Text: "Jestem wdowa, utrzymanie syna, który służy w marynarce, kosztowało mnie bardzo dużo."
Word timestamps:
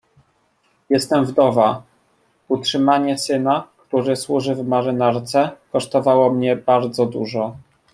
"Jestem 0.89 1.25
wdowa, 1.25 1.83
utrzymanie 2.47 3.17
syna, 3.17 3.67
który 3.77 4.15
służy 4.15 4.55
w 4.55 4.67
marynarce, 4.67 5.49
kosztowało 5.71 6.33
mnie 6.33 6.55
bardzo 6.55 7.05
dużo." 7.05 7.55